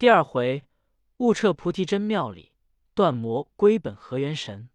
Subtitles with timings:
[0.00, 0.64] 第二回，
[1.18, 2.52] 悟彻菩提真妙理，
[2.94, 4.70] 断魔归本合元神。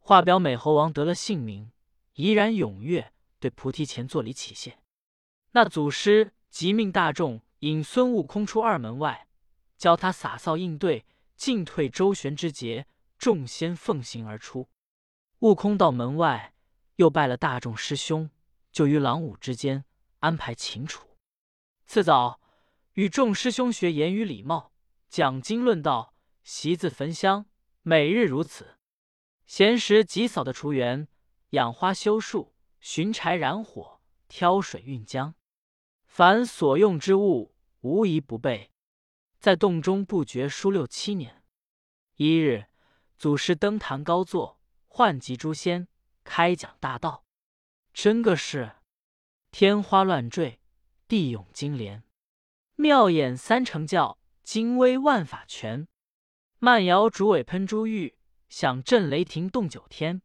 [0.00, 1.70] 话表美猴王得了姓名，
[2.14, 4.80] 怡然踊跃，对菩提前作礼起谢。
[5.52, 9.28] 那祖师即命大众引孙悟空出二门外，
[9.76, 11.06] 教他洒扫应对，
[11.36, 14.68] 进退周旋之节，众仙奉行而出。
[15.38, 16.52] 悟空到门外，
[16.96, 18.28] 又拜了大众师兄，
[18.72, 19.84] 就于廊庑之间
[20.18, 21.06] 安排秦楚。
[21.86, 22.40] 次早。
[22.98, 24.72] 与众师兄学言语礼貌，
[25.08, 27.46] 讲经论道，习字焚香，
[27.82, 28.76] 每日如此。
[29.46, 31.06] 闲时即扫的厨园，
[31.50, 35.34] 养花修树，寻柴燃火，挑水运浆，
[36.06, 38.72] 凡所用之物，无一不备。
[39.38, 41.44] 在洞中不觉书六七年。
[42.16, 42.66] 一日，
[43.16, 45.86] 祖师登坛高坐，唤集诸仙，
[46.24, 47.24] 开讲大道。
[47.92, 48.72] 真个是
[49.52, 50.58] 天花乱坠，
[51.06, 52.02] 地涌金莲。
[52.80, 55.88] 妙演三成教，精微万法全。
[56.60, 58.16] 慢摇竹尾喷珠玉，
[58.48, 60.22] 响震雷霆动九天。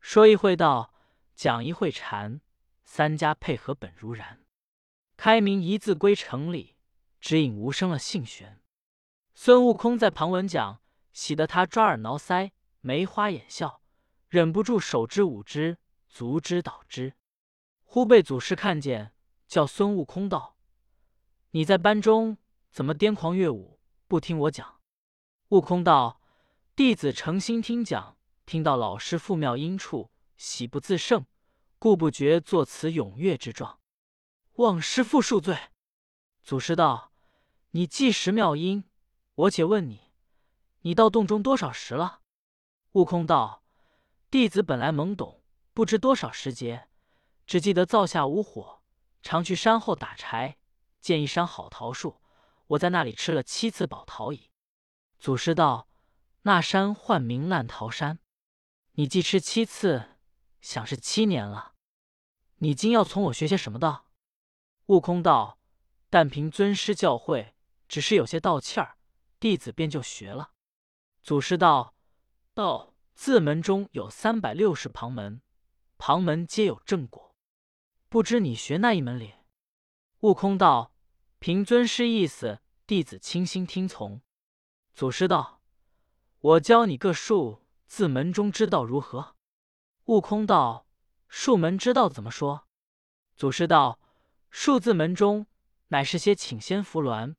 [0.00, 0.94] 说一会道，
[1.34, 2.40] 讲一会禅，
[2.84, 4.46] 三家配合本如然。
[5.18, 6.78] 开明一字归城里，
[7.20, 8.62] 指引无声了性玄。
[9.34, 10.80] 孙悟空在旁闻讲，
[11.12, 13.82] 喜得他抓耳挠腮，眉花眼笑，
[14.30, 15.76] 忍不住手之舞之，
[16.08, 17.12] 足之蹈之。
[17.82, 19.12] 忽被祖师看见，
[19.46, 20.53] 叫孙悟空道。
[21.54, 22.36] 你在班中
[22.72, 23.78] 怎么癫狂乐舞？
[24.08, 24.80] 不听我讲。
[25.50, 26.20] 悟空道
[26.74, 31.24] ：“弟子诚心听讲，听到老师复妙音处，喜不自胜，
[31.78, 33.78] 故不觉作此踊跃之状，
[34.54, 35.56] 望师父恕罪。”
[36.42, 37.12] 祖师道
[37.70, 38.82] ：“你既识妙音，
[39.36, 40.10] 我且问你，
[40.80, 42.22] 你到洞中多少时了？”
[42.94, 43.62] 悟空道
[44.28, 46.88] ：“弟子本来懵懂，不知多少时节，
[47.46, 48.82] 只记得灶下无火，
[49.22, 50.56] 常去山后打柴。”
[51.04, 52.22] 见一山好桃树，
[52.68, 54.48] 我在那里吃了七次宝桃矣。
[55.18, 55.86] 祖师道
[56.44, 58.20] ：“那山唤名烂桃山，
[58.92, 60.16] 你既吃七次，
[60.62, 61.74] 想是七年了。
[62.60, 64.06] 你今要从我学些什么道？”
[64.88, 65.58] 悟空道
[66.08, 67.52] ：“但凭尊师教诲，
[67.86, 68.96] 只是有些道气儿，
[69.38, 70.52] 弟子便就学了。”
[71.22, 71.94] 祖师道
[72.54, 75.42] ：“道字门中有三百六十旁门，
[75.98, 77.36] 旁门皆有正果，
[78.08, 79.34] 不知你学那一门里？”
[80.20, 80.92] 悟空道。
[81.46, 84.22] 凭尊师意思，弟子倾心听从。
[84.94, 85.60] 祖师道
[86.40, 89.36] ：“我教你个数字门中之道如何？”
[90.08, 90.86] 悟空道
[91.28, 92.66] ：“数门之道怎么说？”
[93.36, 94.00] 祖师道
[94.48, 95.46] ：“数字门中
[95.88, 97.34] 乃是些请仙扶鸾、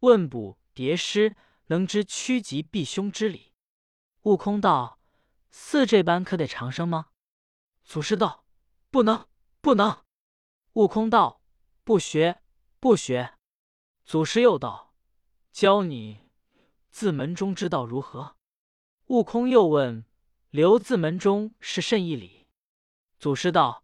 [0.00, 1.36] 问卜叠诗，
[1.66, 3.52] 能知趋吉避凶之理。”
[4.22, 4.98] 悟空道
[5.52, 7.10] ：“似这般可得长生吗？”
[7.86, 8.44] 祖师道
[8.90, 9.28] ：“不能，
[9.60, 10.02] 不能。”
[10.74, 11.40] 悟空道
[11.84, 12.42] ：“不学，
[12.80, 13.34] 不学。”
[14.04, 14.94] 祖师又道
[15.50, 16.20] ：“教你
[16.90, 18.36] 字门中之道如何？”
[19.08, 20.04] 悟空又问
[20.50, 22.46] ：“留字门中是甚义理？”
[23.18, 23.82] 祖师道：“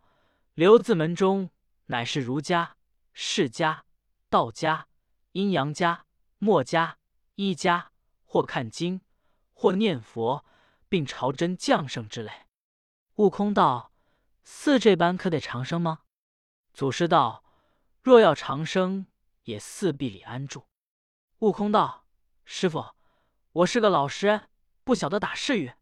[0.52, 1.50] 留字门中
[1.86, 2.76] 乃是儒家、
[3.14, 3.86] 释家、
[4.28, 4.88] 道家、
[5.32, 6.04] 阴阳家、
[6.38, 6.98] 墨家、
[7.36, 7.92] 医家，
[8.24, 9.00] 或看经，
[9.54, 10.44] 或念佛，
[10.88, 12.30] 并朝真降圣之类。”
[13.16, 13.92] 悟空道
[14.44, 16.00] ：“似这般可得长生吗？”
[16.74, 17.42] 祖师道
[18.02, 19.06] ：“若要长生。”
[19.50, 20.66] 也四壁里安住。
[21.40, 22.06] 悟空道
[22.44, 22.94] ：“师傅，
[23.52, 24.48] 我是个老实人，
[24.84, 25.72] 不晓得打誓语，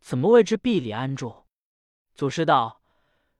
[0.00, 1.44] 怎么谓之壁里安住？”
[2.16, 2.82] 祖师道：“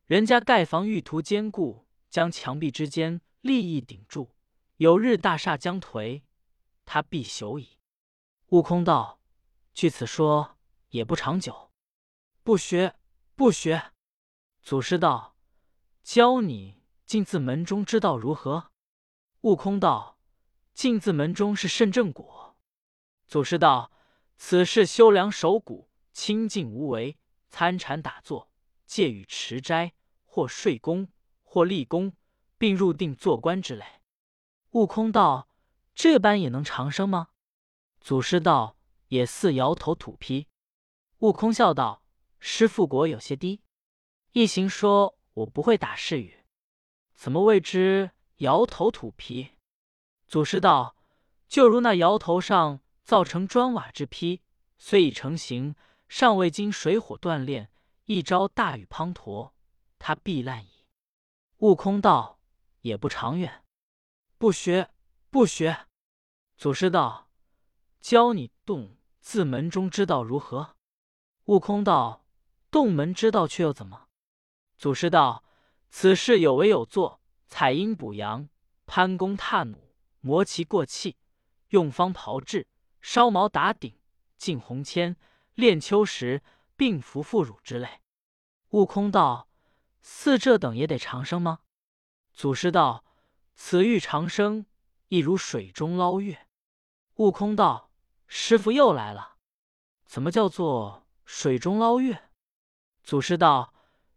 [0.05, 4.35] 人家盖房欲图坚固，将墙壁之间立意顶住，
[4.77, 6.23] 有日大厦将颓，
[6.85, 7.79] 他必朽矣。”
[8.51, 9.21] 悟空道
[9.73, 10.59] ：“据此说，
[10.91, 11.71] 也不长久。
[12.43, 12.97] 不学，
[13.35, 13.93] 不学。”
[14.61, 15.37] 祖师道
[16.03, 18.73] ：“教你进自门中之道如何？”
[19.45, 20.17] 悟空道
[20.73, 22.57] ：“镜字门中是甚正果？”
[23.29, 23.93] 祖师道
[24.39, 27.19] ：“此事修良守谷，清净无为，
[27.51, 28.51] 参禅打坐，
[28.87, 29.93] 戒语持斋，
[30.25, 31.09] 或睡功，
[31.43, 32.15] 或立功，
[32.57, 33.85] 并入定做官之类。”
[34.73, 35.51] 悟空道
[35.95, 37.29] ：“这般也能长生吗？”
[38.01, 38.79] 祖师道
[39.09, 40.49] ：“也似摇头土坯。”
[41.21, 42.03] 悟空笑道
[42.41, 43.61] ：“师傅果有些低。
[44.33, 46.47] 一行说我不会打誓语，
[47.13, 49.53] 怎么未知？”摇头土坯，
[50.27, 50.97] 祖师道
[51.47, 54.43] ：“就如那摇头上造成砖瓦之坯，
[54.77, 55.77] 虽已成形，
[56.09, 57.71] 尚未经水火锻炼，
[58.07, 59.53] 一朝大雨滂沱，
[59.99, 60.87] 它必烂矣。”
[61.59, 62.41] 悟空道
[62.83, 63.65] ：“也不长远，
[64.37, 64.91] 不学，
[65.31, 65.87] 不学。”
[66.59, 67.31] 祖师道
[68.01, 70.77] ：“教你洞自门中之道如何？”
[71.47, 72.27] 悟空道
[72.71, 74.09] ：“洞门之道却又怎么？”
[74.77, 75.45] 祖师道
[75.89, 77.21] ：“此事有为有作。”
[77.57, 78.49] 采阴补阳，
[78.85, 79.79] 攀弓踏弩，
[80.19, 81.17] 磨其过气，
[81.69, 82.67] 用方炮制，
[83.01, 83.97] 烧毛打顶，
[84.37, 85.17] 浸红铅，
[85.55, 86.43] 炼秋石，
[86.75, 88.01] 并服妇乳之类。
[88.71, 89.49] 悟空道
[90.03, 91.61] ：“似这等也得长生吗？”
[92.35, 93.05] 祖师道
[93.55, 94.67] ：“此欲长生，
[95.07, 96.49] 亦如水中捞月。”
[97.19, 97.93] 悟空道
[98.27, 99.37] ：“师傅又来了，
[100.05, 102.31] 怎么叫做水中捞月？”
[103.05, 103.73] 祖师道：“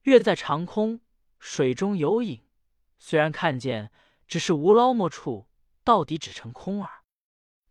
[0.09, 1.01] 月在长空，
[1.37, 2.41] 水中有影，
[2.99, 3.91] 虽然看见，
[4.27, 5.47] 只是无捞摸处，
[5.83, 7.03] 到底只成空耳。”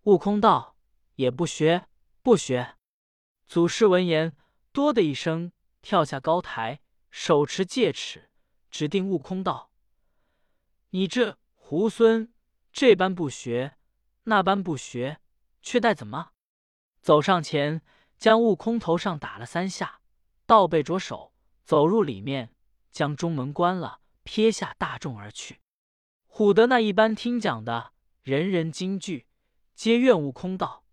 [0.05, 0.77] 悟空道
[1.17, 1.89] ：“也不学，
[2.23, 2.77] 不学。”
[3.49, 4.37] 祖师闻言，
[4.73, 5.53] 哆的一声，
[5.83, 6.81] 跳下高台，
[7.11, 8.31] 手持戒尺，
[8.71, 9.71] 指定悟空道
[10.91, 12.31] ：“你这猢狲，
[12.73, 13.77] 这般不学，
[14.25, 15.21] 那般不学，
[15.63, 16.33] 却待怎么？”
[17.01, 17.83] 走上前，
[18.19, 20.01] 将悟空头上打了三下，
[20.45, 21.33] 倒背着手
[21.65, 22.55] 走入里面，
[22.91, 25.61] 将中门关了，撇下大众而去。
[26.29, 27.93] 唬得那一般听讲的
[28.23, 29.29] 人人惊惧。
[29.75, 30.85] 皆怨悟空道：“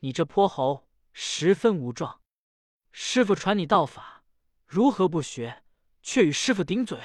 [0.00, 2.20] 你这泼猴，十分无状！
[2.92, 4.22] 师傅传你道法，
[4.66, 5.64] 如何不学，
[6.00, 6.98] 却与师傅顶嘴？”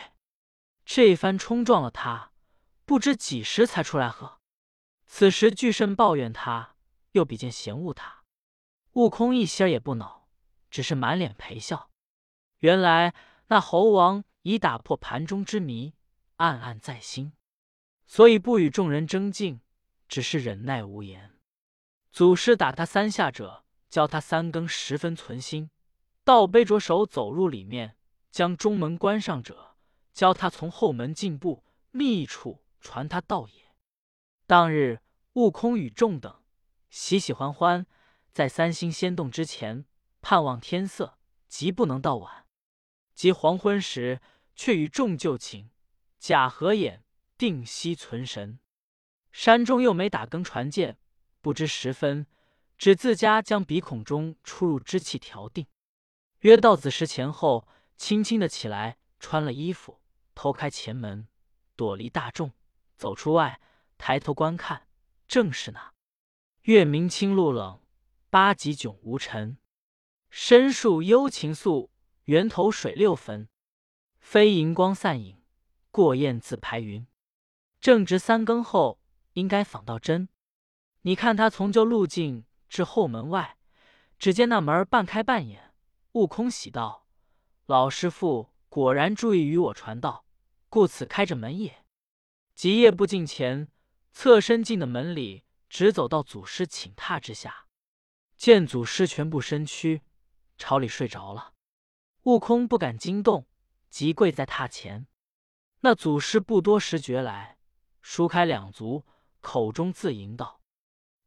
[0.86, 2.32] 这一番冲撞了他，
[2.86, 4.40] 不知几时才出来喝。
[5.08, 6.76] 此时巨圣抱怨他，
[7.14, 8.24] 又比见嫌恶他。
[8.94, 10.28] 悟空一心也不恼，
[10.70, 11.90] 只是满脸陪笑。
[12.60, 13.16] 原来
[13.48, 15.94] 那猴王以打破盘中之谜，
[16.38, 17.34] 暗暗在心，
[18.06, 19.62] 所以不与众人争竞。
[20.10, 21.36] 只是忍耐无言。
[22.12, 25.70] 祖师打他三下者，教他三更十分存心；
[26.24, 27.96] 倒背着手走入里面，
[28.32, 29.76] 将中门关上者，
[30.12, 33.76] 教他从后门进步，密处传他道也。
[34.48, 35.02] 当日
[35.34, 36.42] 悟空与众等
[36.90, 37.86] 喜喜欢欢，
[38.32, 39.86] 在三星仙洞之前
[40.22, 42.48] 盼望天色，即不能到晚。
[43.20, 44.22] 及黄昏时，
[44.56, 45.70] 却与众就寝，
[46.20, 47.04] 假合眼，
[47.38, 48.62] 定息存神。
[49.34, 50.98] 山中又没打更传箭，
[51.42, 52.28] 不知时分，
[52.78, 55.68] 只自家将鼻孔中出入之气调定。
[56.44, 57.68] 约到子时前后，
[57.98, 60.00] 轻轻的起来，穿了衣服，
[60.34, 61.28] 偷开前门，
[61.76, 62.54] 躲离大众，
[62.96, 63.60] 走出外，
[63.98, 64.88] 抬头观看，
[65.28, 65.92] 正是那
[66.62, 67.82] 月明清露冷，
[68.30, 69.58] 八极迥无尘。
[70.30, 71.92] 深树幽情素，
[72.30, 73.50] 源头水六分。
[74.20, 75.42] 飞银光散影，
[75.90, 77.08] 过雁自排云。
[77.82, 79.00] 正值三更后。
[79.34, 80.28] 应该访到真。
[81.04, 83.58] 你看他从旧路径至后门外，
[84.18, 85.74] 只见那门半开半掩。
[86.14, 87.08] 悟空喜道
[87.68, 90.26] ：“老师傅果然注意与我传道，
[90.68, 91.86] 故此开着门也。”
[92.54, 93.70] 即夜步进前，
[94.12, 97.68] 侧身进的门里，直走到祖师寝榻之下，
[98.36, 100.02] 见祖师全部身躯
[100.58, 101.54] 朝里睡着了。
[102.30, 103.48] 悟空不敢惊动，
[103.90, 105.08] 即跪在榻前。
[105.80, 107.58] 那祖师不多时觉来，
[108.04, 109.04] 舒开两足。
[109.42, 110.62] 口中自吟道：“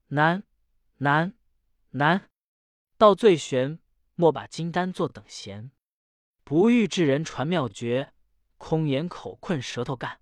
[0.09, 0.45] 难，
[0.99, 1.35] 难，
[1.91, 2.31] 难！
[2.97, 3.81] 道最玄，
[4.15, 5.73] 莫把金丹做等闲。
[6.45, 8.13] 不遇智人传妙诀，
[8.57, 10.21] 空言口困舌头干。”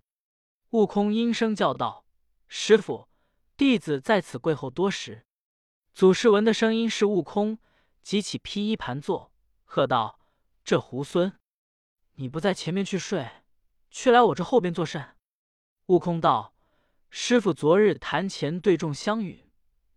[0.71, 2.07] 悟空应声叫道
[2.49, 3.11] ：“师傅，
[3.55, 5.27] 弟子在此跪候多时。”
[5.93, 7.59] 祖师闻的声音是悟空，
[8.01, 9.31] 即起披衣盘坐，
[9.65, 10.20] 喝道
[10.65, 11.33] ：“这猢狲，
[12.15, 13.31] 你不在前面去睡，
[13.91, 15.17] 却来我这后边作甚？”
[15.87, 16.55] 悟空道。
[17.13, 19.51] 师傅昨日坛前对众相允，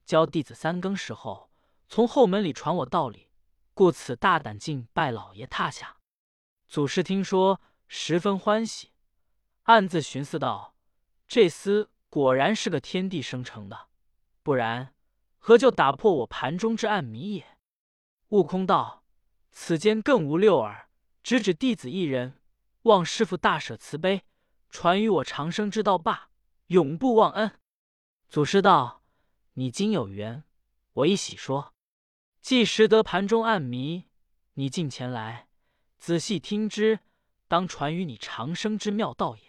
[0.03, 1.51] 教弟子三更时候
[1.87, 3.29] 从后门里传我道理，
[3.75, 5.97] 故此大胆进拜老爷榻下。
[6.67, 8.93] 祖师听说，十分欢喜，
[9.63, 10.75] 暗自寻思道
[11.27, 13.89] ：“这厮果然是个天地生成的，
[14.41, 14.95] 不然
[15.37, 17.59] 何就打破我盘中之暗谜也？”
[18.29, 19.02] 悟空道
[19.53, 20.89] ：“此间更无六耳，
[21.23, 22.41] 只指弟子一人，
[22.81, 24.23] 望师傅大舍慈悲，
[24.69, 26.31] 传与我长生之道罢。”
[26.67, 27.59] 永不忘恩。
[28.27, 29.03] 祖师道
[29.53, 30.43] ：“你今有缘，
[30.93, 31.73] 我一喜说。
[32.41, 34.09] 既识得盘中暗谜，
[34.53, 35.49] 你近前来，
[35.99, 37.01] 仔细听之，
[37.47, 39.43] 当传与你长生之妙道也。”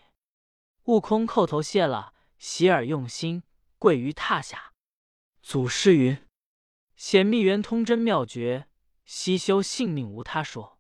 [0.85, 3.45] 悟空叩头谢了，洗耳用心，
[3.79, 4.75] 跪于榻下。
[5.41, 6.27] 祖师云
[6.95, 8.69] ：“显密圆通真妙诀，
[9.05, 10.79] 悉修性命无他说。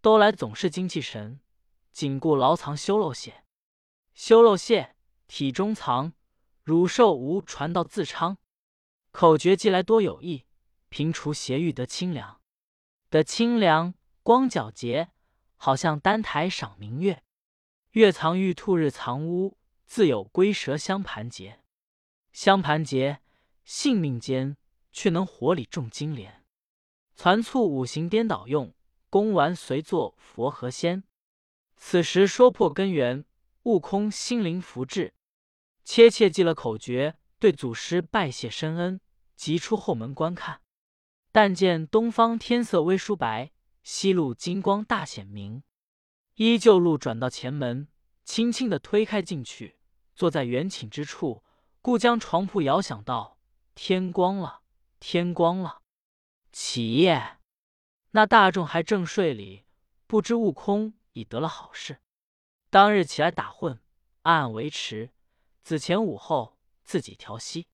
[0.00, 1.40] 都来总是精气神，
[1.90, 3.44] 紧固牢藏修漏泄，
[4.14, 4.94] 修漏泄。”
[5.28, 6.12] 体中藏，
[6.62, 8.38] 汝受无传道自昌。
[9.10, 10.46] 口诀既来多有益，
[10.88, 12.40] 平除邪欲得清凉。
[13.10, 15.10] 得清凉光皎洁，
[15.56, 17.24] 好像丹台赏明月。
[17.90, 21.64] 月藏玉兔日藏屋，自有龟蛇相盘结。
[22.32, 23.20] 相盘结，
[23.64, 24.56] 性命间
[24.92, 26.45] 却能活里种金莲。
[27.16, 28.74] 攒促五行颠倒用，
[29.08, 31.02] 功完随作佛和仙。
[31.74, 33.24] 此时说破根源，
[33.62, 35.14] 悟空心灵福至。
[35.82, 39.00] 切切记了口诀，对祖师拜谢深恩，
[39.34, 40.60] 即出后门观看。
[41.32, 43.50] 但见东方天色微疏白，
[43.82, 45.62] 西路金光大显明。
[46.34, 47.88] 依旧路转到前门，
[48.24, 49.78] 轻轻的推开进去，
[50.14, 51.42] 坐在圆寝之处，
[51.80, 53.38] 故将床铺摇响道
[53.74, 54.60] ：“天光了，
[55.00, 55.80] 天光了，
[56.58, 57.36] 起夜。”
[58.12, 59.66] 那大众还正睡里，
[60.06, 62.00] 不知悟空已得了好事，
[62.70, 63.78] 当日起来打混，
[64.22, 65.10] 暗暗维持，
[65.62, 67.68] 子前午后自己调息，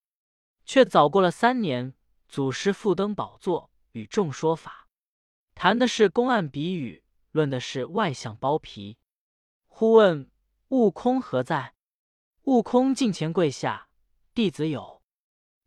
[0.65, 1.95] 却早过了三年。
[2.27, 4.89] 祖师复登宝座，与众说法，
[5.55, 8.97] 谈的是公案比语，论的是外相包皮。
[9.69, 10.29] 忽问
[10.69, 11.75] 悟空何在？
[12.45, 13.91] 悟空近前跪下，
[14.35, 15.03] 弟子有。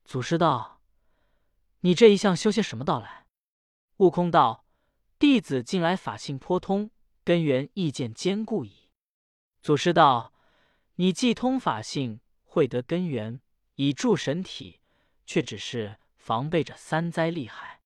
[0.04, 0.75] 祖师道
[1.86, 3.28] ：“你这一向修些什么道来？”
[3.98, 4.66] 悟空道
[5.18, 6.90] ：“弟子近来法性颇通，
[7.24, 8.90] 根源意见坚固矣。”
[9.62, 10.34] 祖师道
[10.98, 13.40] ：“你既通法性，会得根源，
[13.76, 14.82] 以助神体，
[15.26, 17.82] 却只是。”防备着三灾厉害，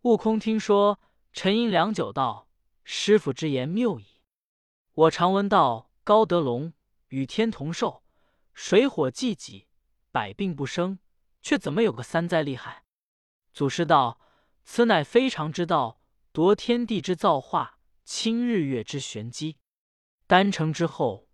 [0.00, 0.98] 悟空听说，
[1.34, 2.48] 沉吟良久，道
[2.84, 4.22] ：“师傅之言谬矣。
[4.94, 6.72] 我常闻道，高德龙
[7.08, 8.02] 与天同寿，
[8.54, 9.68] 水火既济，
[10.10, 10.98] 百病不生，
[11.42, 12.84] 却怎么有个三灾厉害？”
[13.56, 14.20] 祖师道
[14.64, 19.56] ：“此乃非常之道，夺天地之造化，清日月之玄机。
[20.26, 21.30] 丹成之后，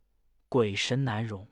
[0.48, 1.50] 鬼神难容。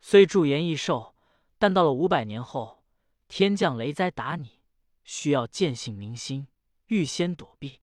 [0.00, 1.14] 虽驻颜益寿，
[1.58, 2.82] 但到了五百年后。”
[3.28, 4.62] 天降雷灾打你，
[5.04, 6.48] 需要见性明心，
[6.86, 7.80] 预先躲避，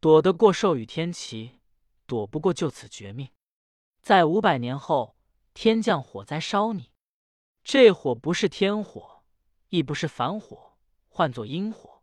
[0.00, 1.60] 躲得过寿与天齐，
[2.06, 3.28] 躲不过就此绝命。
[4.00, 5.18] 在五百年后，
[5.52, 6.90] 天降火灾烧你，
[7.62, 9.22] 这火不是天火，
[9.68, 10.71] 亦不是凡火，
[11.12, 12.02] 唤作阴火，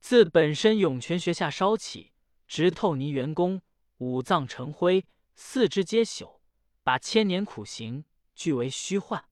[0.00, 2.12] 自本身涌泉穴下烧起，
[2.48, 3.60] 直透泥元宫，
[3.98, 5.04] 五脏成灰，
[5.34, 6.40] 四肢皆朽，
[6.82, 9.26] 把千年苦行俱为虚幻。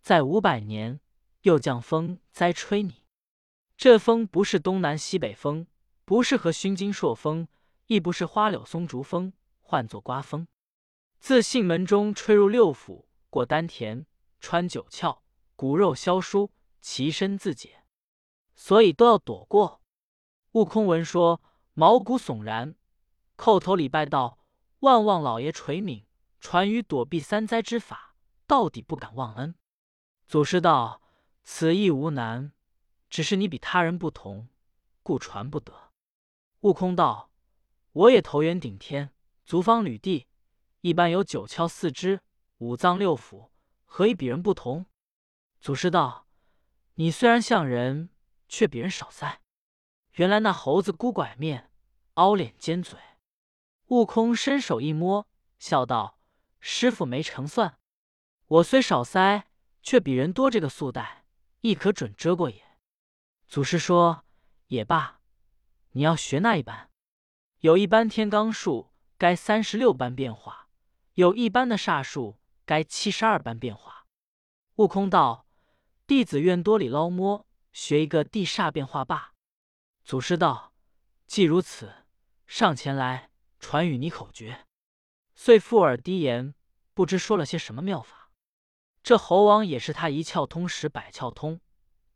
[0.00, 1.00] 在五百年。
[1.44, 3.04] 又降风灾吹你，
[3.76, 5.66] 这风不是东南西北风，
[6.06, 7.48] 不是和熏金朔风，
[7.86, 10.48] 亦不是花柳松竹风，唤作刮风。
[11.20, 14.06] 自信门中吹入六腑，过丹田，
[14.40, 15.18] 穿九窍，
[15.54, 17.83] 骨肉消疏，其身自解，
[18.54, 19.80] 所以都要躲过。
[20.52, 21.40] 悟空闻说，
[21.74, 22.74] 毛骨悚然，
[23.36, 24.38] 叩头礼拜道
[24.80, 26.04] ：“万望老爷垂悯，
[26.40, 28.14] 传于躲避三灾之法，
[28.46, 29.54] 到底不敢忘恩。”
[30.26, 31.00] 祖师道。
[31.46, 32.52] 此亦无难，
[33.10, 34.48] 只是你比他人不同，
[35.02, 35.90] 故传不得。
[36.60, 37.30] 悟空道
[37.92, 39.12] ：“我也头圆顶天，
[39.44, 40.26] 足方履地，
[40.80, 42.22] 一般有九窍四肢，
[42.56, 43.50] 五脏六腑，
[43.84, 44.86] 何以比人不同？”
[45.60, 46.26] 祖师道
[46.96, 48.08] ：“你虽然像人，
[48.48, 49.36] 却比人少腮。
[50.12, 51.70] 原来那猴子孤拐面，
[52.14, 52.98] 凹脸尖嘴。”
[53.88, 56.18] 悟空伸手一摸，笑道
[56.60, 57.78] ：“师傅没成算，
[58.46, 59.44] 我虽少腮，
[59.82, 61.24] 却比人多这个素带。”
[61.60, 62.62] 亦可准遮过也。
[63.48, 64.26] 祖师说
[64.68, 65.20] ：“也罢，
[65.92, 66.90] 你要学那一般。
[67.60, 70.68] 有一般天罡术，该三十六般变化；
[71.14, 74.06] 有一般的煞术，该七十二般变化。”
[74.76, 75.46] 悟空道
[76.06, 79.34] ：“弟子愿多里捞摸，学一个地煞变化罢。”
[80.02, 80.72] 祖师道
[81.28, 82.06] ：“既如此，
[82.46, 84.66] 上前来传与你口诀。”
[85.36, 86.54] 遂附耳低言，
[86.94, 88.30] 不知说了些什么妙法。
[89.02, 91.60] 这猴王也是他一窍通使百窍通，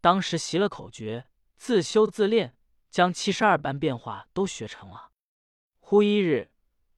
[0.00, 2.56] 当时习了口诀，自修自练，
[2.90, 5.10] 将七十二般变化都学成了。
[5.80, 6.50] 忽一日，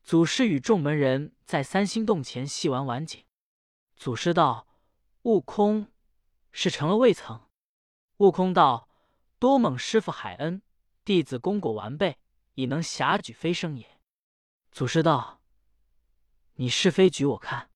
[0.05, 3.25] 祖师与众门人在三星洞前戏玩晚景。
[3.97, 4.69] 祖师道
[5.23, 5.89] ：“悟空，
[6.53, 7.41] 是成了未曾？”
[8.21, 8.87] 悟空道
[9.41, 10.61] ：“多蒙师傅海恩，
[11.07, 12.19] 弟子功果完备，
[12.53, 13.99] 已能侠举飞升也。”
[14.71, 15.41] 祖师道
[16.57, 17.71] ：“你是非举我看。”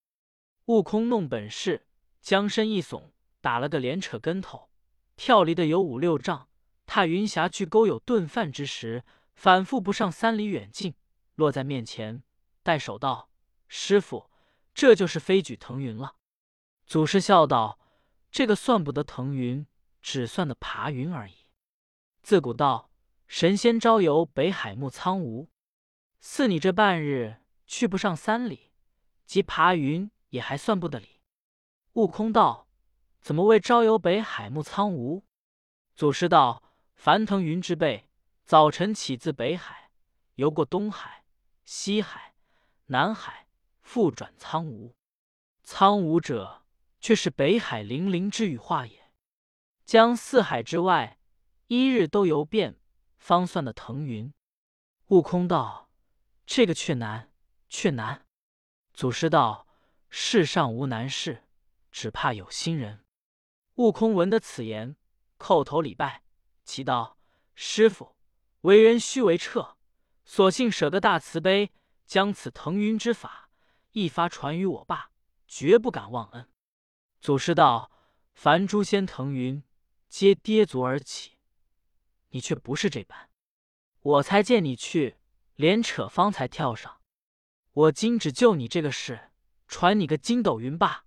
[0.66, 1.86] 悟空弄本事。
[2.20, 3.10] 将身一耸，
[3.42, 4.70] 打了个连扯跟头，
[5.14, 6.48] 跳离的有五六丈，
[6.86, 10.94] 踏云霞去沟有顿饭之时，反复不上三里远近，
[11.34, 12.22] 落在面前，
[12.62, 13.28] 带手道
[13.68, 14.30] ：“师傅，
[14.72, 16.16] 这就是飞举腾云了。”
[16.86, 17.78] 祖师笑道
[18.32, 19.66] ：“这个算不得腾云，
[20.04, 21.46] 只算得爬云而已。
[22.22, 22.90] 自古道
[23.26, 25.48] 神仙招游北海木苍梧，
[26.20, 28.70] 似你这半日去不上三里，
[29.24, 31.22] 即爬云也还算不得里。”
[31.94, 32.68] 悟空道
[33.18, 35.24] ：“怎么为朝游北海木苍梧？”
[35.96, 36.62] 祖师道
[36.94, 38.10] ：“凡腾云之辈，
[38.44, 39.90] 早晨起自北海，
[40.34, 41.24] 游过东海、
[41.64, 42.34] 西海、
[42.86, 43.46] 南海，
[43.80, 44.94] 复转苍梧。
[45.62, 46.62] 苍梧者，
[47.00, 49.03] 却是北海灵灵之羽化也。
[49.84, 51.18] 将四海之外，
[51.66, 52.78] 一日都游遍，
[53.16, 54.32] 方算的腾云。”
[55.08, 55.90] 悟空道
[56.46, 57.30] ：“这个却难，
[57.68, 58.26] 却难。”
[58.94, 59.66] 祖师道
[60.08, 61.42] ：“世上无难事。”
[61.92, 63.04] 只怕有心人。
[63.76, 64.96] 悟空闻得此言，
[65.38, 66.24] 叩头礼拜，
[66.64, 67.18] 祈道
[67.54, 68.16] ：“师傅，
[68.62, 69.76] 为人须为彻，
[70.24, 71.70] 索性舍个大慈悲，
[72.04, 73.48] 将此腾云之法
[73.92, 75.12] 一发传于我爸，
[75.46, 76.50] 绝不敢忘恩。”
[77.20, 77.92] 祖师道
[78.34, 79.62] ：“凡诸仙腾云，
[80.16, 81.32] 皆跌足而起，
[82.28, 83.30] 你却不是这般。
[84.00, 85.16] 我才见你去，
[85.56, 87.00] 连扯方才跳上。
[87.72, 89.32] 我今只救你这个事，
[89.66, 91.04] 传你个筋斗云罢。”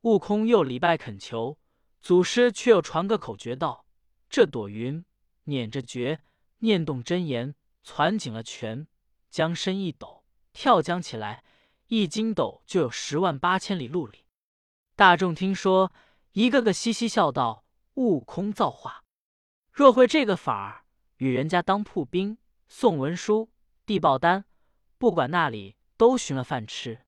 [0.00, 1.58] 悟空又礼拜恳求。
[2.00, 3.84] 祖师却又传个口诀道
[4.30, 5.04] ：“这朵云
[5.44, 6.22] 捻着诀，
[6.60, 8.86] 念动真言，攒紧了拳，
[9.28, 11.44] 将身一抖，跳将起来，
[11.88, 14.24] 一筋斗就有十万八千里路里。”
[14.96, 15.92] 大众听说，
[16.32, 17.66] 一个个嘻嘻笑道
[18.00, 19.04] ：“悟空造化！
[19.70, 20.84] 若会这个法儿，
[21.18, 23.50] 与人家当铺兵，送文书，
[23.84, 24.46] 递报单，
[24.96, 27.04] 不管那里都寻了饭吃。”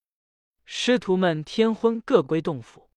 [0.67, 2.91] 师徒们天昏各归洞府。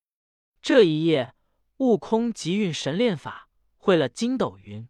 [0.62, 1.34] 这一夜。
[1.80, 4.88] 悟空集运神炼法，会了筋斗云，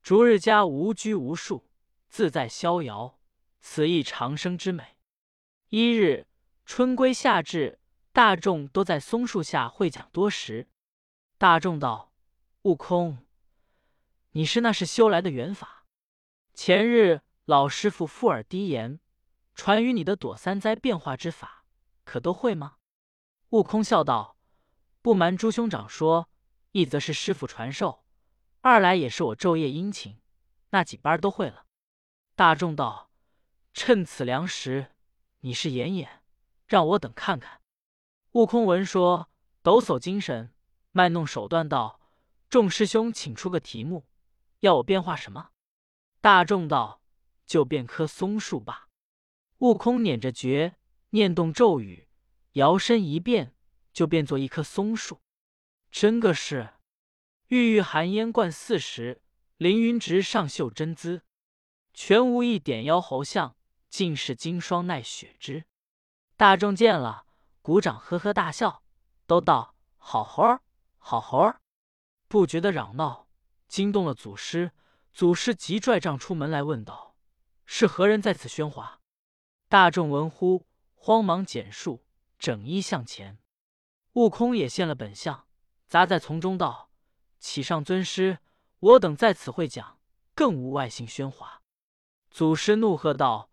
[0.00, 1.68] 逐日家无拘无束，
[2.08, 3.18] 自在逍遥，
[3.60, 4.96] 此亦长生之美。
[5.68, 6.26] 一日
[6.64, 7.80] 春归夏至，
[8.14, 10.70] 大众都在松树下会讲多时。
[11.36, 12.14] 大众道
[12.66, 13.18] ：“悟空，
[14.32, 15.84] 你是那是修来的缘法？
[16.52, 18.98] 前日老师傅附耳低言，
[19.54, 21.64] 传于你的躲三灾变化之法，
[22.02, 22.78] 可都会吗？”
[23.50, 24.36] 悟空笑道。
[25.00, 26.28] 不瞒朱兄长说，
[26.72, 28.04] 一则是师傅传授，
[28.62, 30.18] 二来也是我昼夜殷勤，
[30.70, 31.66] 那几班都会了。
[32.34, 33.12] 大众道
[33.74, 34.88] ：“趁此良时，
[35.42, 36.24] 你是演演，
[36.66, 37.60] 让我等看看。”
[38.34, 39.30] 悟空闻说，
[39.62, 40.52] 抖擞精神，
[40.90, 42.00] 卖弄手段道
[42.48, 44.06] ：“众师兄，请出个题目，
[44.60, 45.50] 要我变化什么？”
[46.20, 47.02] 大众道
[47.46, 48.88] ：“就变棵松树吧。”
[49.58, 50.76] 悟空捻着诀，
[51.10, 52.08] 念动咒语，
[52.52, 53.52] 摇身一变。
[53.92, 55.22] 就变作一棵松树，
[55.90, 56.74] 真个是
[57.46, 59.22] 郁郁寒烟贯四时，
[59.56, 61.22] 凌云直上秀真姿，
[61.94, 63.56] 全无一点妖猴相，
[63.88, 65.64] 尽是金霜耐雪枝。
[66.36, 67.24] 大众见了，
[67.62, 68.82] 鼓掌呵呵大笑，
[69.26, 70.60] 都道好猴儿，
[70.98, 71.62] 好猴儿，
[72.28, 73.28] 不觉得嚷闹，
[73.68, 74.72] 惊动了祖师。
[75.12, 77.16] 祖师急拽杖出门来，问道
[77.64, 79.00] ：“是何人在此喧哗？”
[79.68, 82.04] 大众闻呼，慌忙减数，
[82.38, 83.38] 整衣向前。
[84.12, 85.46] 悟空也现了本相，
[85.86, 86.90] 砸在丛中道
[87.40, 88.40] ：“启上尊师，
[88.80, 89.98] 我等在此会讲，
[90.34, 91.62] 更无外姓喧哗。”
[92.30, 93.50] 祖师怒喝道：“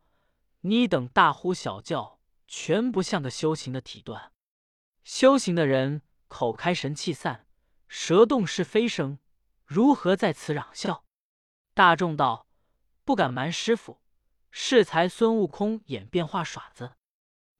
[0.62, 4.34] 你等大呼小叫，全不像个修行的体段。
[5.06, 7.43] 修行的人口开神气散，
[7.96, 9.20] 蛇动是非声，
[9.66, 11.06] 如何在此嚷笑？”
[11.76, 12.48] 大众道
[13.06, 14.02] ：“不敢瞒师傅，
[14.50, 16.96] 是才孙悟空演变化耍子，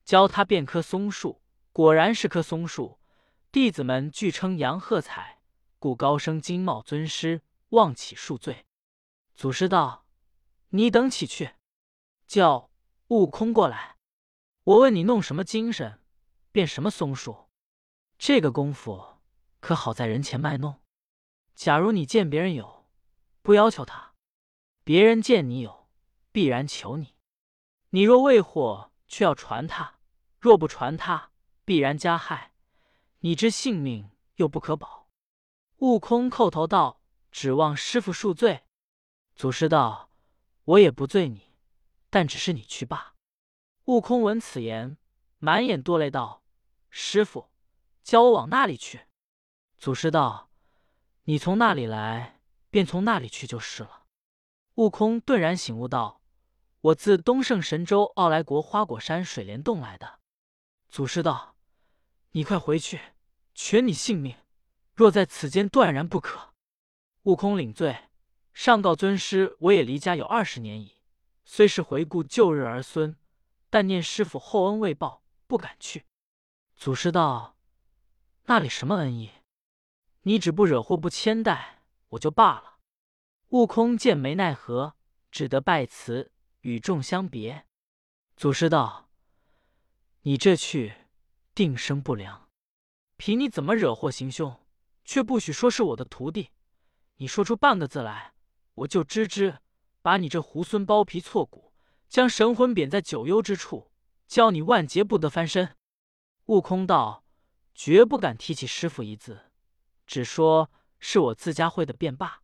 [0.04, 3.00] 教他变棵松树。”果然是棵松树，
[3.52, 5.42] 弟子们俱称扬喝彩，
[5.78, 8.66] 故高声惊冒尊师，望起恕罪。
[9.36, 10.08] 祖师道
[10.70, 11.54] ：“你等起去，
[12.28, 12.72] 叫
[13.10, 13.98] 悟空过来。
[14.64, 16.00] 我问你弄什么精神，
[16.52, 17.50] 变什么松树？
[18.18, 19.13] 这个功夫
[19.64, 20.82] 可好在人前卖弄。
[21.56, 22.86] 假如你见别人有，
[23.42, 24.14] 不要求他；
[24.84, 25.88] 别人见你有，
[26.34, 27.16] 必然求你。
[27.92, 30.00] 你若未获，却要传他；
[30.42, 31.32] 若不传他。”
[31.64, 32.52] 必然加害，
[33.20, 35.08] 你之性命又不可保。
[35.78, 38.66] 悟空叩头道：“指望师傅恕罪。”
[39.34, 40.10] 祖师道
[40.66, 41.54] ：“我也不罪你，
[42.10, 43.16] 但只是你去罢。”
[43.88, 44.98] 悟空闻此言，
[45.38, 46.44] 满眼堕泪道
[46.92, 47.50] ：“师傅，
[48.04, 49.06] 教我往那里去？”
[49.84, 50.50] 祖师道
[51.28, 54.06] ：“你从那里来，便从那里去就是了。”
[54.76, 56.22] 悟空顿然醒悟道
[56.80, 60.22] ：“我自东胜神州傲来国花果山水帘洞来的。”
[60.88, 61.58] 祖师道。
[62.32, 63.02] 你快回去，
[63.54, 64.38] 全你性命，
[64.96, 66.54] 若在此间断然不可。
[67.24, 68.06] 悟空领罪，
[68.54, 70.96] 上告尊师：我也离家有二十年矣，
[71.44, 73.18] 虽是回顾旧日儿孙，
[73.70, 76.06] 但念师傅厚恩未报，不敢去。
[76.74, 77.58] 祖师道：
[78.46, 79.30] 那里什么恩义？
[80.24, 82.80] 你只不惹祸不牵带，我就罢了。
[83.50, 84.96] 悟空见没奈何，
[85.32, 86.32] 只得拜辞，
[86.62, 87.66] 与众相别。
[88.36, 89.10] 祖师道：
[90.24, 90.96] 你这去。
[91.56, 92.50] 定生不良！
[93.16, 94.66] 凭你怎么惹祸行凶，
[95.06, 96.50] 却不许说是我的徒弟。
[97.18, 98.34] 你说出半个字来，
[98.74, 99.60] 我就知之
[100.02, 101.72] 把你这猢狲剥皮挫骨，
[102.10, 103.92] 将神魂贬在九幽之处，
[104.28, 105.78] 教你万劫不得翻身。
[106.46, 107.24] 悟空道
[107.76, 109.52] ：“绝不敢提起师傅一字，
[110.06, 112.42] 只说是我自家会的便罢。”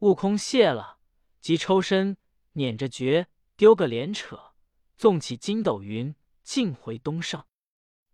[0.00, 0.98] 悟空谢了，
[1.40, 2.16] 即抽身
[2.52, 4.54] 捻着诀，丢个连扯，
[4.96, 7.44] 纵起筋斗云，径回东胜。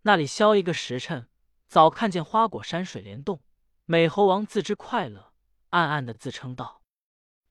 [0.01, 1.29] 那里消一个时辰，
[1.67, 3.41] 早看见花果山水帘洞，
[3.85, 5.33] 美猴王自知快乐，
[5.69, 6.81] 暗暗的自称道：“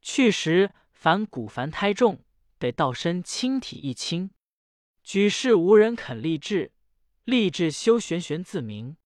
[0.03, 2.25] 去时凡骨凡胎重，
[2.59, 4.31] 得道身轻体一轻。
[5.03, 6.73] 举世无人肯立志，
[7.25, 8.97] 立志修玄玄自明。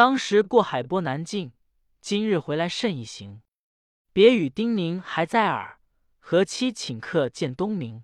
[0.00, 1.52] 当时过海波难尽，
[2.00, 3.42] 今日回来甚一行。
[4.14, 5.78] 别语叮咛还在耳，
[6.18, 8.02] 何期请客见东明？”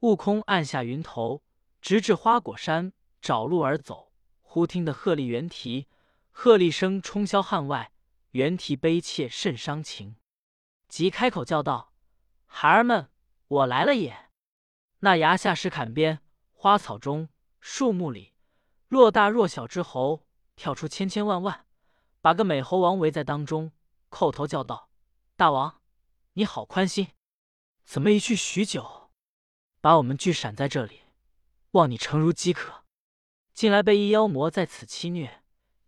[0.00, 1.42] 悟空按下云头，
[1.80, 4.12] 直至花果山，找路而走。
[4.42, 5.88] 忽听得鹤唳猿啼。
[6.30, 7.90] 鹤唳声冲霄汉外，
[8.32, 10.16] 猿啼悲切甚伤情。
[10.88, 11.94] 即开口叫道
[12.44, 13.08] ：“孩儿们，
[13.48, 14.28] 我来了也！”
[15.00, 16.20] 那崖下石坎边，
[16.52, 17.30] 花草中，
[17.62, 18.34] 树木里，
[18.88, 21.66] 若大若小之猴跳出千千万万，
[22.20, 23.72] 把个美猴王围在当中，
[24.10, 24.90] 叩头叫道
[25.36, 25.80] ：“大王，
[26.34, 27.08] 你好宽心，
[27.84, 29.10] 怎么一去许久，
[29.80, 31.02] 把我们聚闪在这里，
[31.72, 32.84] 望你诚如饥渴。
[33.52, 35.40] 近来被一妖魔在此欺虐。”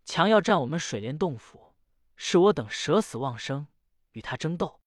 [0.09, 1.75] 强要占我们水帘洞府，
[2.15, 3.67] 是我等舍死忘生
[4.13, 4.79] 与他争斗。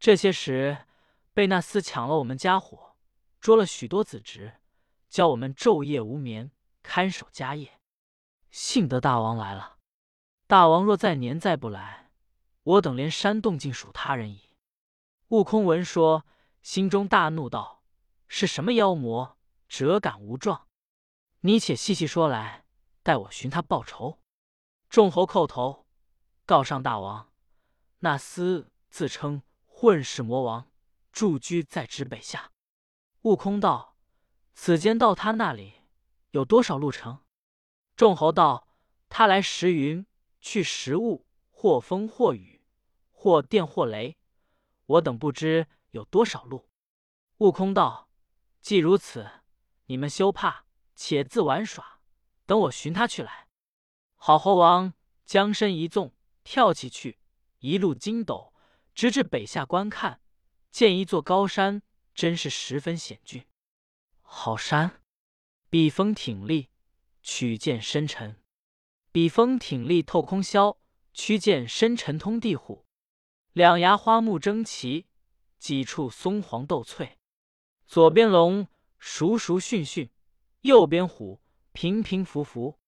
[0.00, 0.86] 这些时
[1.32, 2.96] 被那厮抢了我们家伙，
[3.38, 4.54] 捉了许多子侄，
[5.08, 6.50] 教我们昼夜无眠
[6.82, 7.77] 看守家业。
[8.50, 9.78] 幸得大王来了，
[10.46, 12.10] 大王若再年再不来，
[12.62, 14.56] 我等连山洞尽属他人矣。
[15.28, 16.24] 悟空闻说，
[16.62, 17.82] 心中大怒，道
[18.26, 19.36] ：“是什么妖魔，
[19.68, 20.66] 折敢无状？
[21.40, 22.64] 你且细细说来，
[23.02, 24.18] 待我寻他报仇。”
[24.88, 25.86] 众猴叩头，
[26.46, 27.30] 告上大王：
[27.98, 30.70] 那厮自称混世魔王，
[31.12, 32.50] 驻居在指北下。
[33.22, 33.96] 悟空道
[34.54, 35.74] ：“此间到他那里
[36.30, 37.20] 有多少路程？”
[37.98, 38.68] 众猴道
[39.10, 40.06] ：“他来时云，
[40.40, 42.62] 去时雾，或风或雨，
[43.10, 44.16] 或电或雷。
[44.86, 46.68] 我等不知有多少路。”
[47.38, 48.08] 悟空道
[48.62, 49.28] ：“既如此，
[49.86, 51.98] 你们休怕，且自玩耍，
[52.46, 53.48] 等我寻他去来。”
[54.14, 57.18] 好猴王将身一纵，跳起去，
[57.58, 58.54] 一路筋斗，
[58.94, 60.20] 直至北下观看，
[60.70, 61.82] 见一座高山，
[62.14, 63.44] 真是十分险峻。
[64.22, 65.02] 好山，
[65.68, 66.70] 笔锋挺立，
[67.30, 68.36] 曲剑深沉；
[69.12, 70.78] 笔锋挺立透空霄，
[71.12, 72.86] 曲剑深沉通地虎。
[73.52, 75.06] 两牙花木争奇，
[75.58, 77.18] 几处松黄斗翠。
[77.86, 78.66] 左边龙
[78.98, 80.10] 熟熟训训，
[80.62, 82.78] 右边虎平平伏伏。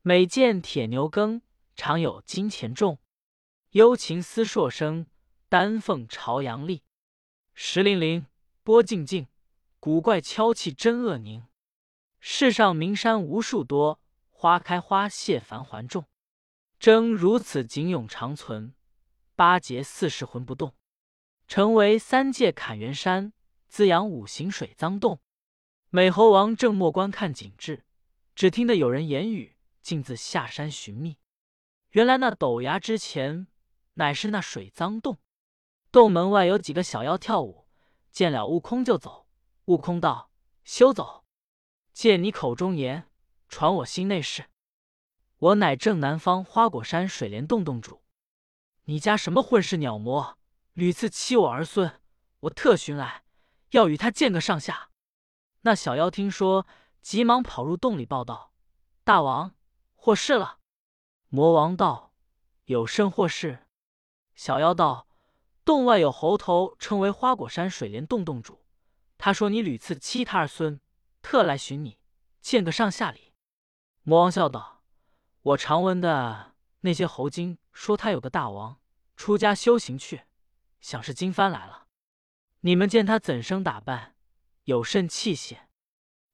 [0.00, 1.42] 每见铁牛耕，
[1.76, 2.96] 常有金钱重；
[3.72, 5.06] 幽禽思朔声，
[5.50, 6.82] 丹凤朝阳立。
[7.52, 8.26] 石灵灵，
[8.62, 9.28] 波静静，
[9.78, 11.44] 古怪敲气真恶宁。
[12.26, 16.06] 世上名山无数多，花开花谢繁环众。
[16.78, 18.74] 争如此景永长存，
[19.36, 20.74] 八节四世魂不动。
[21.46, 23.34] 成为三界坎元山，
[23.68, 25.20] 滋养五行水脏洞。
[25.90, 27.84] 美猴王正默观看景致，
[28.34, 29.58] 只听得有人言语。
[29.82, 31.18] 径自下山寻觅，
[31.90, 33.48] 原来那陡崖之前
[33.92, 35.18] 乃是那水脏洞。
[35.92, 37.68] 洞门外有几个小妖跳舞，
[38.10, 39.26] 见了悟空就走。
[39.66, 40.30] 悟空道
[40.64, 41.23] ：“休走！
[41.94, 43.08] 借你口中言，
[43.48, 44.46] 传我心内事。
[45.38, 48.02] 我乃正南方花果山水帘洞洞主。
[48.86, 50.36] 你家什么混世鸟魔，
[50.72, 52.00] 屡次欺我儿孙，
[52.40, 53.22] 我特寻来，
[53.70, 54.90] 要与他见个上下。”
[55.62, 56.66] 那小妖听说，
[57.00, 58.52] 急忙跑入洞里报道
[59.04, 59.54] ：“大王！”
[59.94, 60.58] 祸事了！
[61.28, 62.12] 魔王道
[62.66, 63.68] ：“有甚祸事？”
[64.34, 65.06] 小妖道
[65.64, 68.64] ：“洞外有猴头，称为花果山水帘洞洞主。
[69.16, 70.80] 他说你屡次欺他儿孙，
[71.24, 71.96] 特来寻你，
[72.42, 73.32] 见个上下礼。”
[74.04, 74.82] 魔王笑道
[75.40, 78.78] ：“我常闻的那些猴精说他有个大王
[79.16, 80.24] 出家修行去，
[80.82, 81.86] 想是金幡来了。
[82.60, 84.14] 你们见他怎生打扮？
[84.64, 85.60] 有甚器械？”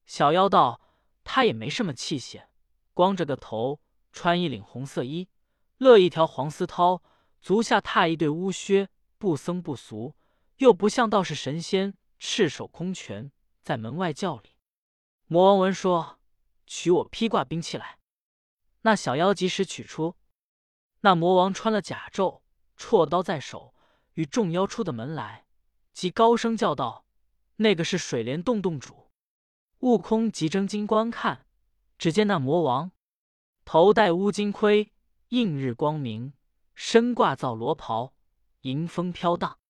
[0.04, 0.80] 小妖道
[1.22, 2.48] ：“他也没什么器械。”
[2.92, 5.28] 光着个头，穿一领红色衣，
[5.78, 7.00] 勒一条黄丝绦，
[7.40, 10.16] 足下踏一对乌靴，不僧不俗，
[10.56, 13.30] 又不像道士神仙，赤手空拳
[13.62, 14.56] 在门外叫礼。
[15.32, 16.18] 魔王闻说，
[16.66, 18.00] 取我披挂兵器来。
[18.80, 20.16] 那小妖及时取出。
[21.02, 22.40] 那魔王穿了甲胄，
[22.76, 23.72] 绰刀在手，
[24.14, 25.46] 与众妖出的门来，
[25.92, 27.06] 即高声叫道
[27.58, 29.12] ：“那个是水帘洞洞主。”
[29.78, 31.46] 悟空急睁睛观看。
[31.96, 32.90] 只见那魔王
[33.64, 34.92] 头戴乌金盔，
[35.28, 36.32] 映日光明；
[36.74, 38.14] 身挂皂罗袍，
[38.62, 39.60] 迎风飘荡；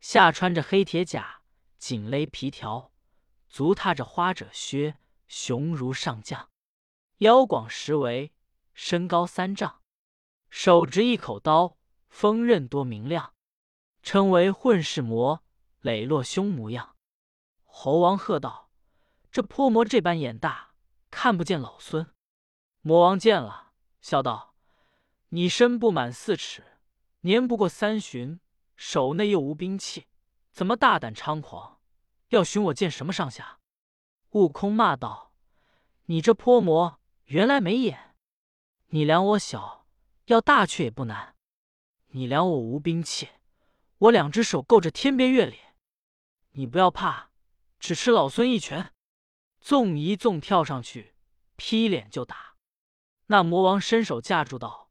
[0.00, 1.42] 下穿着黑铁甲，
[1.76, 2.93] 紧勒皮条；
[3.54, 4.96] 足踏着花褶靴，
[5.28, 6.48] 雄如上将；
[7.18, 8.32] 腰广十围，
[8.72, 9.80] 身高三丈；
[10.50, 11.76] 手执一口刀，
[12.08, 13.32] 锋刃多明亮，
[14.02, 15.44] 称为混世魔，
[15.82, 16.96] 磊落凶模样。
[17.62, 18.72] 猴王喝道
[19.30, 20.74] ：“这泼魔这般眼大！”
[21.12, 22.12] 看不见老孙，
[22.80, 24.56] 魔王见了，笑道
[25.30, 26.64] ：“你身不满四尺，
[27.20, 28.40] 年不过三旬，
[28.74, 30.08] 手内又无兵器，
[30.50, 31.78] 怎么大胆猖狂，
[32.34, 33.60] 要寻我见什么上下？”
[34.32, 35.32] 悟空骂道
[36.06, 38.16] ：“你这泼魔，原来没眼！
[38.88, 39.86] 你量我小，
[40.26, 41.34] 要大却也不难；
[42.08, 43.28] 你量我无兵器，
[43.98, 45.58] 我两只手够着天边月里。
[46.52, 47.30] 你不要怕，
[47.78, 48.92] 只吃老孙一拳！”
[49.60, 51.14] 纵一纵跳上去，
[51.56, 52.56] 劈脸就打。
[53.28, 54.90] 那魔王伸手架住道：“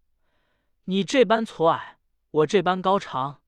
[0.85, 1.99] 你这般矬矮，
[2.31, 3.41] 我这般高长，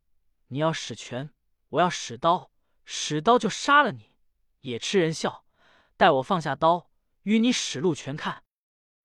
[0.50, 1.32] 你要使拳，
[1.70, 2.52] 我要使刀，
[2.86, 4.16] 使刀就杀了你，
[4.62, 5.46] 也吃人笑。
[5.98, 6.90] 待我放下刀，
[7.24, 8.44] 与你使路全看。”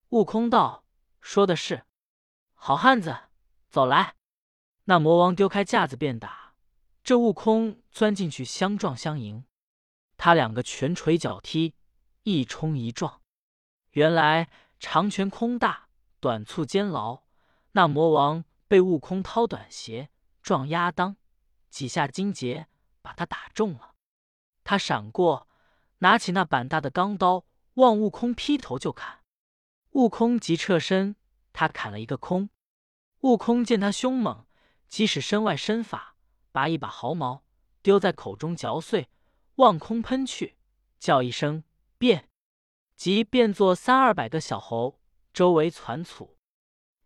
[0.09, 0.85] 悟空道
[1.19, 1.85] ：“说的是，
[2.53, 3.17] 好汉子，
[3.69, 4.15] 走来！”
[4.85, 6.53] 那魔王丢开架子便打，
[7.03, 9.45] 这悟空钻进去相撞相迎，
[10.15, 11.75] 他两个拳捶脚踢。
[12.23, 13.23] 一冲一撞，
[13.93, 14.47] 原来
[14.79, 15.89] 长拳空大，
[16.19, 17.23] 短促监牢。
[17.71, 20.11] 那魔王被悟空掏短鞋
[20.43, 21.15] 撞压裆，
[21.71, 22.67] 几下金结
[23.01, 23.95] 把他打中了。
[24.63, 25.47] 他闪过，
[25.99, 29.19] 拿起那板大的钢刀，望悟空劈头就砍。
[29.91, 31.15] 悟空急撤身，
[31.51, 32.49] 他砍了一个空。
[33.21, 34.45] 悟空见他凶猛，
[34.87, 36.15] 即使身外身法，
[36.51, 37.43] 拔一把毫毛
[37.81, 39.09] 丢在口中嚼碎，
[39.55, 40.57] 望空喷去，
[40.99, 41.63] 叫一声。
[41.97, 42.29] 变，
[42.95, 44.99] 即变作三二百个小猴，
[45.33, 46.37] 周围攒簇。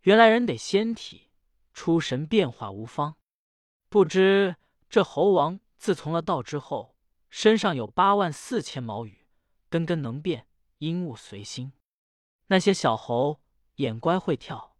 [0.02, 1.30] 原来人得仙体，
[1.74, 3.16] 出神变化无方。
[3.88, 4.56] 不知
[4.88, 6.96] 这猴王自从了道之后，
[7.30, 9.26] 身上有八万四千毛羽，
[9.68, 10.46] 根根能变，
[10.78, 11.72] 阴物随心。
[12.46, 13.40] 那些小猴
[13.76, 14.76] 眼乖会跳，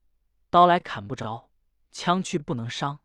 [0.50, 1.50] 刀来砍不着，
[1.90, 3.00] 枪去不能伤。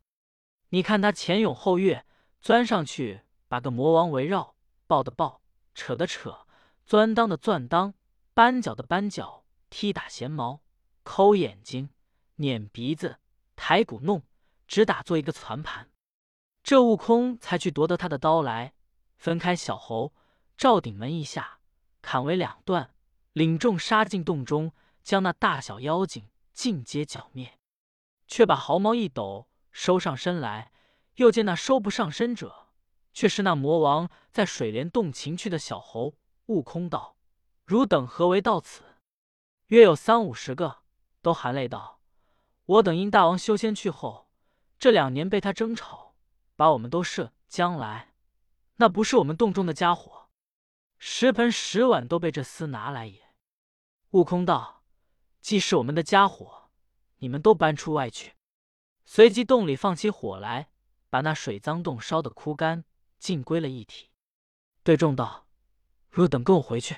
[0.70, 2.06] 你看他前勇后跃，
[2.42, 4.56] 钻上去把个魔王围绕，
[4.88, 5.42] 抱的抱，
[5.74, 6.48] 扯的扯。
[6.86, 7.94] 钻裆的钻裆，
[8.34, 10.62] 扳脚的扳脚，踢打闲毛，
[11.04, 11.90] 抠眼睛，
[12.36, 13.20] 捻鼻子，
[13.56, 14.24] 抬骨弄，
[14.68, 15.91] 只打做一个攒盘。
[16.63, 18.74] 这悟空才去夺得他的刀来，
[19.17, 20.13] 分开小猴，
[20.58, 21.60] 照顶门一下，
[22.02, 22.93] 砍为两段，
[23.34, 24.71] 领众杀进洞中，
[25.04, 27.58] 将那大小妖精尽皆剿灭。
[28.28, 30.71] 却把毫毛一抖，收上身来。
[31.15, 32.67] 又见那收不上身者，
[33.13, 36.15] 却是那魔王在水帘洞擒去的小猴。
[36.45, 37.17] 悟空道
[37.65, 38.84] ：“汝等何为到此？”
[39.67, 40.80] 约有三五十个，
[41.21, 42.00] 都含泪道
[42.65, 44.30] ：“我等因大王修仙去后，
[44.80, 46.01] 这两年被他争吵，
[46.62, 48.13] 把我们都射将来，
[48.76, 50.30] 那不是我们洞中的家伙，
[51.00, 53.34] 十盆十碗都被这厮拿来也。”
[54.13, 54.84] 悟空道
[55.41, 56.69] ：“既是我们的家伙，
[57.17, 58.36] 你们都搬出外去。”
[59.06, 60.69] 随即洞里放起火来，
[61.10, 62.86] 把那水脏洞烧得枯干，
[63.17, 64.12] 尽归了一体。
[64.84, 65.47] 对众道。
[66.12, 66.95] 汝等跟我回去。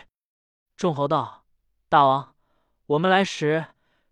[0.75, 1.45] 众猴道
[1.87, 2.35] ：“大王，
[2.87, 3.67] 我们来时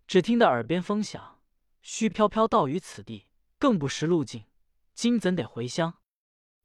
[0.07, 1.41] 只听得耳边风响，
[1.81, 3.27] 虚飘飘到于此地，
[3.59, 4.45] 更不识路径，
[4.93, 5.99] 今怎得回乡？”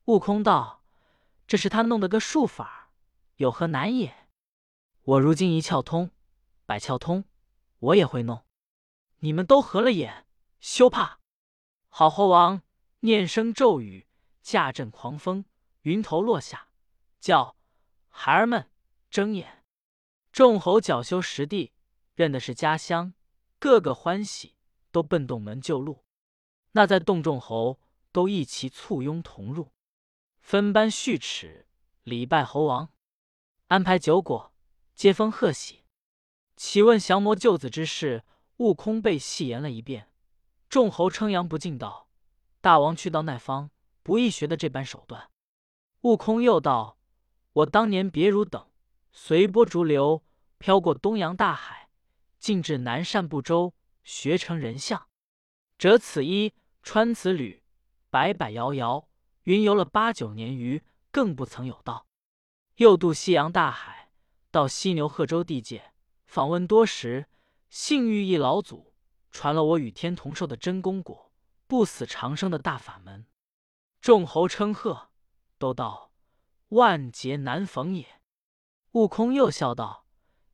[0.06, 0.84] 悟空道
[1.46, 2.90] ：“这是他弄的个术法，
[3.36, 4.28] 有何难也？
[5.02, 6.10] 我如今一窍通，
[6.64, 7.24] 百窍通，
[7.78, 8.44] 我也会弄。
[9.20, 10.26] 你们都合了眼，
[10.60, 11.20] 休怕！”
[11.88, 12.62] 好猴王
[13.00, 14.06] 念声咒语，
[14.42, 15.44] 驾阵狂风，
[15.82, 16.68] 云头落下，
[17.20, 17.56] 叫。
[18.18, 18.70] 孩儿们
[19.10, 19.62] 睁眼，
[20.32, 21.74] 众猴脚修实地，
[22.14, 23.12] 认的是家乡，
[23.58, 24.56] 个个欢喜，
[24.90, 26.04] 都奔洞门救路。
[26.72, 27.78] 那在洞众猴
[28.16, 29.72] 都一齐簇拥同入，
[30.40, 31.66] 分班序齿，
[32.02, 32.88] 礼拜猴王，
[33.66, 34.54] 安排酒果，
[34.94, 35.84] 接风贺喜。
[36.56, 38.24] 启问降魔救子之事，
[38.56, 40.10] 悟空被戏言了一遍。
[40.70, 42.08] 众猴称扬不尽道
[42.62, 43.70] ：“大王去到那方，
[44.02, 45.30] 不易学的这般手段。”
[46.00, 46.98] 悟空又道。
[47.52, 48.70] 我当年别如等，
[49.12, 50.24] 随波逐流，
[50.56, 51.90] 飘过东洋大海，
[52.38, 55.06] 进至南赡部洲，学成人相，
[55.76, 57.62] 折此衣，穿此履，
[58.16, 59.10] 摆摆摇摇，
[59.42, 62.06] 云游了八九年余，更不曾有道。
[62.76, 64.10] 又渡西洋大海，
[64.50, 65.92] 到犀牛贺州地界，
[66.24, 67.28] 访问多时，
[67.68, 68.94] 幸遇一老祖，
[69.30, 71.30] 传了我与天同寿的真功果，
[71.66, 73.26] 不死长生的大法门。
[74.00, 75.10] 众猴称贺，
[75.58, 76.10] 都道。
[76.68, 78.22] 万劫难逢也。
[78.92, 80.06] 悟空又笑道：“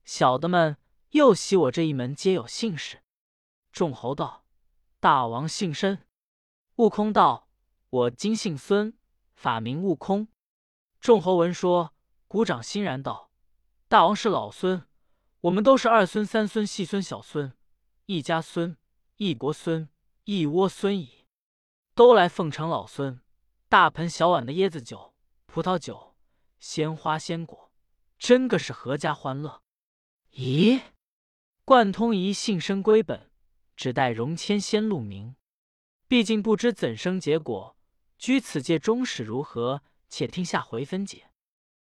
[0.05, 0.79] 小的们
[1.11, 3.05] 又喜我这一门，皆有姓氏。”
[3.70, 4.44] 众猴道
[4.98, 6.05] ：“大王姓甚？”
[6.77, 7.48] 悟空道
[7.92, 8.94] ：“我今姓孙，
[9.35, 10.28] 法名悟空。”
[10.98, 11.92] 众猴闻说，
[12.26, 13.31] 鼓掌欣然道
[13.87, 14.87] ：“大王是老孙，
[15.42, 17.52] 我们都是二孙、三孙、细孙、小孙，
[18.07, 18.78] 一家孙，
[19.16, 19.90] 一国孙，
[20.24, 21.26] 一窝孙矣。
[21.94, 23.20] 都来奉承老孙，
[23.68, 25.12] 大盆小碗的椰子酒。”
[25.44, 26.14] 葡萄酒，
[26.59, 27.70] 鲜花鲜果，
[28.18, 29.61] 真个是阖家欢乐。
[30.33, 30.81] 咦，
[31.66, 33.31] 贯通一幸生归本，
[33.76, 35.37] 只待荣谦先露名。
[36.09, 37.76] 毕竟不知怎生结果，
[38.22, 41.31] 居此界终始如何，且听下回分解。